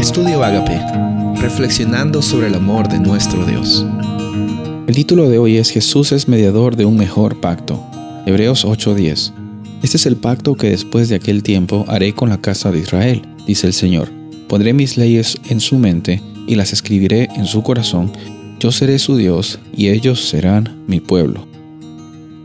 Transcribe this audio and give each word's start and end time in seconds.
Estudio 0.00 0.42
Agape, 0.42 0.80
reflexionando 1.42 2.22
sobre 2.22 2.46
el 2.46 2.54
amor 2.54 2.88
de 2.88 2.98
nuestro 2.98 3.44
Dios. 3.44 3.84
El 4.86 4.94
título 4.94 5.28
de 5.28 5.38
hoy 5.38 5.58
es 5.58 5.68
Jesús 5.68 6.12
es 6.12 6.26
mediador 6.26 6.74
de 6.74 6.86
un 6.86 6.96
mejor 6.96 7.38
pacto. 7.42 7.78
Hebreos 8.24 8.64
8:10. 8.64 9.34
Este 9.82 9.98
es 9.98 10.06
el 10.06 10.16
pacto 10.16 10.54
que 10.54 10.70
después 10.70 11.10
de 11.10 11.16
aquel 11.16 11.42
tiempo 11.42 11.84
haré 11.86 12.14
con 12.14 12.30
la 12.30 12.40
casa 12.40 12.72
de 12.72 12.78
Israel, 12.78 13.20
dice 13.46 13.66
el 13.66 13.74
Señor. 13.74 14.08
Pondré 14.48 14.72
mis 14.72 14.96
leyes 14.96 15.36
en 15.50 15.60
su 15.60 15.76
mente 15.76 16.22
y 16.46 16.54
las 16.54 16.72
escribiré 16.72 17.28
en 17.36 17.44
su 17.44 17.62
corazón. 17.62 18.10
Yo 18.58 18.72
seré 18.72 18.98
su 18.98 19.18
Dios 19.18 19.58
y 19.76 19.88
ellos 19.88 20.26
serán 20.26 20.82
mi 20.86 21.00
pueblo. 21.00 21.46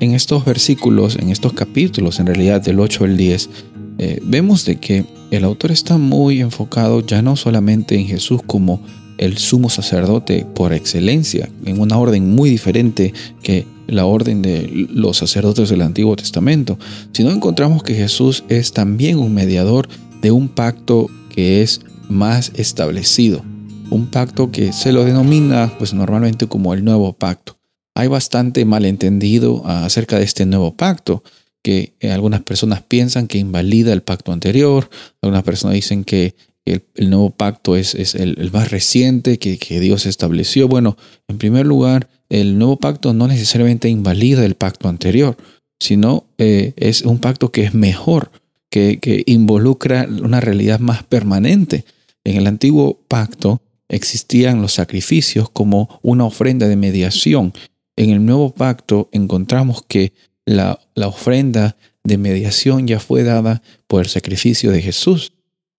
En 0.00 0.14
estos 0.14 0.46
versículos, 0.46 1.16
en 1.16 1.28
estos 1.28 1.52
capítulos, 1.52 2.18
en 2.18 2.28
realidad 2.28 2.62
del 2.62 2.80
8 2.80 3.04
al 3.04 3.18
10, 3.18 3.50
eh, 3.98 4.20
vemos 4.24 4.64
de 4.64 4.76
que 4.76 5.04
el 5.32 5.44
autor 5.44 5.72
está 5.72 5.96
muy 5.96 6.42
enfocado 6.42 7.00
ya 7.00 7.22
no 7.22 7.36
solamente 7.36 7.94
en 7.96 8.06
Jesús 8.06 8.42
como 8.46 8.82
el 9.16 9.38
sumo 9.38 9.70
sacerdote 9.70 10.44
por 10.54 10.74
excelencia, 10.74 11.48
en 11.64 11.80
una 11.80 11.96
orden 11.96 12.34
muy 12.34 12.50
diferente 12.50 13.14
que 13.42 13.66
la 13.86 14.04
orden 14.04 14.42
de 14.42 14.88
los 14.90 15.16
sacerdotes 15.16 15.70
del 15.70 15.80
Antiguo 15.80 16.16
Testamento, 16.16 16.78
sino 17.12 17.30
encontramos 17.30 17.82
que 17.82 17.94
Jesús 17.94 18.44
es 18.50 18.72
también 18.72 19.18
un 19.18 19.32
mediador 19.32 19.88
de 20.20 20.30
un 20.30 20.48
pacto 20.48 21.08
que 21.30 21.62
es 21.62 21.80
más 22.10 22.52
establecido, 22.54 23.42
un 23.88 24.08
pacto 24.08 24.50
que 24.50 24.74
se 24.74 24.92
lo 24.92 25.02
denomina 25.02 25.72
pues 25.78 25.94
normalmente 25.94 26.46
como 26.46 26.74
el 26.74 26.84
nuevo 26.84 27.14
pacto. 27.14 27.56
Hay 27.94 28.08
bastante 28.08 28.66
malentendido 28.66 29.66
acerca 29.66 30.18
de 30.18 30.24
este 30.24 30.44
nuevo 30.44 30.76
pacto 30.76 31.22
que 31.62 31.94
eh, 32.00 32.10
algunas 32.10 32.42
personas 32.42 32.82
piensan 32.82 33.28
que 33.28 33.38
invalida 33.38 33.92
el 33.92 34.02
pacto 34.02 34.32
anterior, 34.32 34.90
algunas 35.22 35.44
personas 35.44 35.74
dicen 35.74 36.04
que 36.04 36.34
el, 36.64 37.10
nuevo 37.10 37.30
pacto 37.30 37.76
es, 37.76 37.94
es 37.94 38.14
el, 38.14 38.50
más 38.52 38.70
reciente 38.70 39.38
que, 39.38 39.58
que, 39.58 39.80
Dios 39.80 40.06
estableció. 40.06 40.68
Bueno, 40.68 40.96
en 41.28 41.38
primer 41.38 41.66
lugar, 41.66 42.08
el 42.28 42.58
nuevo 42.58 42.76
pacto 42.76 43.12
no 43.12 43.26
necesariamente 43.26 43.88
invalida 43.88 44.44
el 44.44 44.54
pacto 44.54 44.88
anterior, 44.88 45.36
sino 45.80 46.26
eh, 46.38 46.72
es 46.76 47.02
un 47.02 47.18
pacto 47.18 47.50
que 47.50 47.64
es 47.64 47.74
mejor, 47.74 48.30
que, 48.70 48.98
que 49.00 49.22
involucra 49.26 50.06
una 50.22 50.40
realidad 50.40 50.78
más 50.78 51.02
permanente. 51.02 51.84
En 52.24 52.36
el 52.36 52.46
antiguo 52.46 53.00
pacto 53.08 53.60
existían 53.88 54.62
los 54.62 54.72
sacrificios 54.72 55.50
como 55.50 56.00
una 56.02 56.24
ofrenda 56.24 56.68
de 56.68 56.76
mediación. 56.76 57.52
En 57.96 58.10
el 58.10 58.24
nuevo 58.24 58.54
pacto 58.54 59.08
encontramos 59.12 59.82
que 59.86 60.12
la, 60.46 60.78
ofrenda 60.96 61.76
de 62.04 62.18
mediación 62.18 62.86
ya 62.86 63.00
fue 63.00 63.22
dada 63.22 63.62
por 63.86 64.02
el 64.02 64.08
sacrificio 64.08 64.70
de 64.70 64.82
Jesús. 64.82 65.32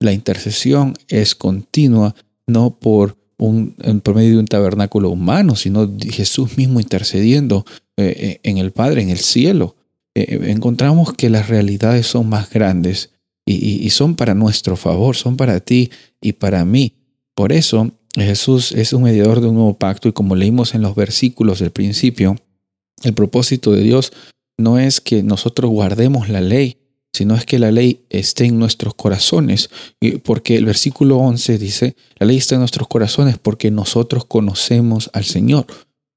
La 0.00 0.12
intercesión 0.12 0.94
es 1.08 1.34
continua, 1.34 2.14
no 2.46 2.78
por, 2.78 3.16
un, 3.38 3.76
por 4.02 4.14
medio 4.14 4.32
de 4.32 4.38
un 4.38 4.46
tabernáculo 4.46 5.10
humano, 5.10 5.56
sino 5.56 5.90
Jesús 5.98 6.56
mismo 6.56 6.80
intercediendo 6.80 7.64
eh, 7.96 8.14
eh, 8.18 8.40
en 8.42 8.58
el 8.58 8.72
Padre, 8.72 9.02
en 9.02 9.10
el 9.10 9.18
cielo. 9.18 9.76
Eh, 10.14 10.50
encontramos 10.50 11.12
que 11.12 11.30
las 11.30 11.48
realidades 11.48 12.06
son 12.06 12.28
más 12.28 12.50
grandes 12.50 13.10
y, 13.44 13.54
y 13.54 13.90
son 13.90 14.16
para 14.16 14.34
nuestro 14.34 14.76
favor, 14.76 15.16
son 15.16 15.36
para 15.36 15.60
ti 15.60 15.90
y 16.20 16.32
para 16.32 16.64
mí. 16.64 16.94
Por 17.34 17.52
eso 17.52 17.92
Jesús 18.14 18.72
es 18.72 18.92
un 18.92 19.02
mediador 19.02 19.40
de 19.40 19.48
un 19.48 19.56
nuevo 19.56 19.76
pacto 19.76 20.08
y 20.08 20.12
como 20.12 20.34
leímos 20.34 20.74
en 20.74 20.82
los 20.82 20.94
versículos 20.94 21.58
del 21.58 21.70
principio, 21.70 22.36
el 23.02 23.12
propósito 23.12 23.72
de 23.72 23.82
Dios 23.82 24.12
no 24.58 24.78
es 24.78 25.00
que 25.00 25.22
nosotros 25.22 25.70
guardemos 25.70 26.28
la 26.28 26.40
ley, 26.40 26.78
sino 27.12 27.34
es 27.34 27.46
que 27.46 27.58
la 27.58 27.70
ley 27.70 28.04
esté 28.10 28.44
en 28.44 28.58
nuestros 28.58 28.94
corazones. 28.94 29.70
Porque 30.22 30.56
el 30.56 30.66
versículo 30.66 31.18
11 31.18 31.58
dice, 31.58 31.96
la 32.18 32.26
ley 32.26 32.36
está 32.36 32.56
en 32.56 32.60
nuestros 32.60 32.88
corazones 32.88 33.38
porque 33.38 33.70
nosotros 33.70 34.26
conocemos 34.26 35.10
al 35.12 35.24
Señor, 35.24 35.66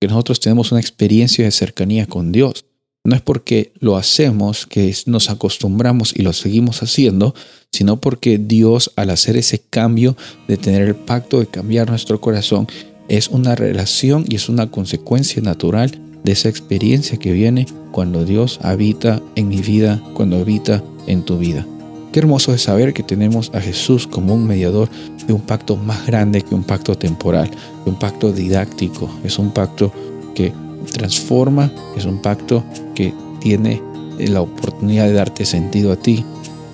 que 0.00 0.08
nosotros 0.08 0.40
tenemos 0.40 0.72
una 0.72 0.80
experiencia 0.80 1.44
de 1.44 1.50
cercanía 1.50 2.06
con 2.06 2.32
Dios. 2.32 2.64
No 3.04 3.14
es 3.14 3.22
porque 3.22 3.72
lo 3.78 3.96
hacemos, 3.96 4.66
que 4.66 4.92
nos 5.06 5.30
acostumbramos 5.30 6.12
y 6.16 6.22
lo 6.22 6.32
seguimos 6.32 6.82
haciendo, 6.82 7.34
sino 7.70 8.00
porque 8.00 8.38
Dios 8.38 8.90
al 8.96 9.10
hacer 9.10 9.36
ese 9.36 9.60
cambio 9.60 10.16
de 10.48 10.56
tener 10.56 10.82
el 10.82 10.96
pacto 10.96 11.38
de 11.38 11.46
cambiar 11.46 11.88
nuestro 11.88 12.20
corazón, 12.20 12.66
es 13.08 13.28
una 13.28 13.54
relación 13.54 14.24
y 14.28 14.34
es 14.34 14.48
una 14.48 14.70
consecuencia 14.72 15.40
natural 15.40 16.05
de 16.26 16.32
esa 16.32 16.48
experiencia 16.48 17.18
que 17.18 17.32
viene 17.32 17.66
cuando 17.92 18.24
Dios 18.24 18.58
habita 18.62 19.22
en 19.36 19.48
mi 19.48 19.58
vida, 19.58 20.02
cuando 20.12 20.36
habita 20.36 20.82
en 21.06 21.22
tu 21.22 21.38
vida. 21.38 21.64
Qué 22.12 22.18
hermoso 22.18 22.52
es 22.52 22.62
saber 22.62 22.92
que 22.92 23.04
tenemos 23.04 23.52
a 23.54 23.60
Jesús 23.60 24.08
como 24.08 24.34
un 24.34 24.44
mediador 24.44 24.90
de 25.26 25.32
un 25.32 25.40
pacto 25.40 25.76
más 25.76 26.04
grande 26.04 26.42
que 26.42 26.54
un 26.54 26.64
pacto 26.64 26.96
temporal, 26.96 27.48
de 27.84 27.90
un 27.90 27.96
pacto 27.96 28.32
didáctico, 28.32 29.08
es 29.22 29.38
un 29.38 29.52
pacto 29.52 29.92
que 30.34 30.52
transforma, 30.92 31.70
es 31.96 32.04
un 32.06 32.20
pacto 32.20 32.64
que 32.94 33.14
tiene 33.40 33.80
la 34.18 34.42
oportunidad 34.42 35.04
de 35.04 35.12
darte 35.12 35.46
sentido 35.46 35.92
a 35.92 35.96
ti 35.96 36.24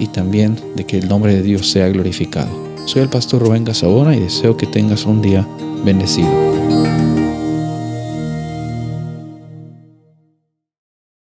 y 0.00 0.08
también 0.08 0.58
de 0.74 0.84
que 0.84 0.98
el 0.98 1.08
nombre 1.08 1.34
de 1.34 1.42
Dios 1.42 1.70
sea 1.70 1.88
glorificado. 1.88 2.50
Soy 2.86 3.02
el 3.02 3.08
pastor 3.08 3.42
Rubén 3.42 3.64
Casabona 3.64 4.16
y 4.16 4.20
deseo 4.20 4.56
que 4.56 4.66
tengas 4.66 5.06
un 5.06 5.22
día 5.22 5.46
bendecido. 5.84 6.55